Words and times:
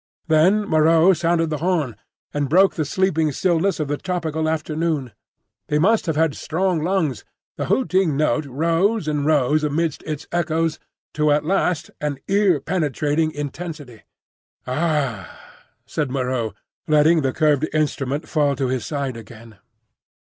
Then 0.27 0.67
Moreau 0.67 1.13
sounded 1.13 1.51
the 1.51 1.59
horn, 1.59 1.95
and 2.33 2.49
broke 2.49 2.73
the 2.73 2.85
sleeping 2.85 3.31
stillness 3.31 3.79
of 3.79 3.87
the 3.87 3.97
tropical 3.97 4.49
afternoon. 4.49 5.11
He 5.67 5.77
must 5.77 6.07
have 6.07 6.15
had 6.15 6.33
strong 6.33 6.81
lungs. 6.81 7.23
The 7.57 7.67
hooting 7.67 8.17
note 8.17 8.47
rose 8.47 9.07
and 9.07 9.27
rose 9.27 9.63
amidst 9.63 10.01
its 10.01 10.25
echoes, 10.31 10.79
to 11.13 11.31
at 11.31 11.45
last 11.45 11.91
an 12.01 12.17
ear 12.27 12.59
penetrating 12.59 13.29
intensity. 13.33 14.01
"Ah!" 14.65 15.37
said 15.85 16.09
Moreau, 16.09 16.55
letting 16.87 17.21
the 17.21 17.31
curved 17.31 17.67
instrument 17.71 18.27
fall 18.27 18.55
to 18.55 18.69
his 18.69 18.83
side 18.83 19.15
again. 19.15 19.59